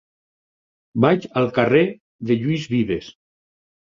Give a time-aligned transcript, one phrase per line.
[1.05, 1.83] Vaig al carrer
[2.29, 3.13] de Lluís Vives.